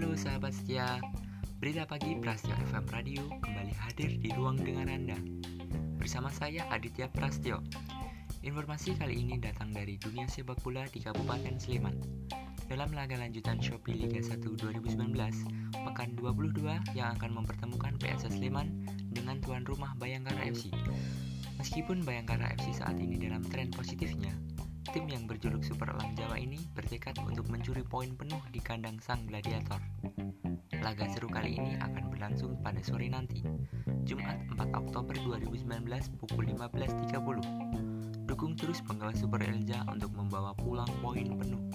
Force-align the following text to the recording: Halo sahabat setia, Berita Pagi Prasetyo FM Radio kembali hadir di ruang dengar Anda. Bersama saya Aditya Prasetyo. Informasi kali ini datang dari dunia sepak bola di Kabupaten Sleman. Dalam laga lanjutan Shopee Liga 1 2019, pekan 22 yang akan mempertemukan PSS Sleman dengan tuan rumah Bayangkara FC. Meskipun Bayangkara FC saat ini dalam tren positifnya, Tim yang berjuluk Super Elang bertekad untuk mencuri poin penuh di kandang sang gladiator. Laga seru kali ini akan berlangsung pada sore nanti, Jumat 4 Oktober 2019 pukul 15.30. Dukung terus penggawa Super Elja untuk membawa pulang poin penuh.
Halo 0.00 0.16
sahabat 0.16 0.56
setia, 0.56 0.96
Berita 1.60 1.84
Pagi 1.84 2.16
Prasetyo 2.16 2.56
FM 2.72 2.88
Radio 2.88 3.20
kembali 3.44 3.76
hadir 3.76 4.16
di 4.16 4.32
ruang 4.32 4.56
dengar 4.56 4.88
Anda. 4.88 5.20
Bersama 6.00 6.32
saya 6.32 6.64
Aditya 6.72 7.12
Prasetyo. 7.12 7.60
Informasi 8.40 8.96
kali 8.96 9.20
ini 9.20 9.36
datang 9.36 9.76
dari 9.76 10.00
dunia 10.00 10.24
sepak 10.24 10.56
bola 10.64 10.88
di 10.88 11.04
Kabupaten 11.04 11.52
Sleman. 11.60 12.00
Dalam 12.64 12.96
laga 12.96 13.12
lanjutan 13.20 13.60
Shopee 13.60 13.92
Liga 13.92 14.24
1 14.24 14.40
2019, 14.40 14.96
pekan 15.68 16.16
22 16.16 16.96
yang 16.96 17.12
akan 17.20 17.36
mempertemukan 17.36 17.92
PSS 18.00 18.40
Sleman 18.40 18.72
dengan 19.12 19.36
tuan 19.44 19.68
rumah 19.68 19.92
Bayangkara 20.00 20.48
FC. 20.48 20.72
Meskipun 21.60 22.08
Bayangkara 22.08 22.56
FC 22.56 22.72
saat 22.72 22.96
ini 22.96 23.20
dalam 23.20 23.44
tren 23.44 23.68
positifnya, 23.68 24.32
Tim 24.96 25.12
yang 25.12 25.28
berjuluk 25.28 25.60
Super 25.60 25.92
Elang 25.92 26.16
bertekad 26.90 27.22
untuk 27.22 27.46
mencuri 27.46 27.86
poin 27.86 28.10
penuh 28.18 28.42
di 28.50 28.58
kandang 28.58 28.98
sang 28.98 29.22
gladiator. 29.22 29.78
Laga 30.82 31.06
seru 31.06 31.30
kali 31.30 31.54
ini 31.54 31.78
akan 31.78 32.10
berlangsung 32.10 32.58
pada 32.66 32.82
sore 32.82 33.06
nanti, 33.06 33.46
Jumat 34.02 34.42
4 34.58 34.74
Oktober 34.74 35.14
2019 35.22 35.86
pukul 36.18 36.50
15.30. 36.50 38.26
Dukung 38.26 38.58
terus 38.58 38.82
penggawa 38.82 39.14
Super 39.14 39.38
Elja 39.38 39.86
untuk 39.86 40.10
membawa 40.18 40.50
pulang 40.58 40.90
poin 40.98 41.30
penuh. 41.30 41.69